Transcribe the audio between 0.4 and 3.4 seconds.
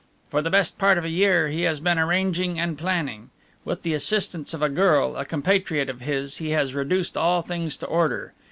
the best part of a year he has been arranging and planning.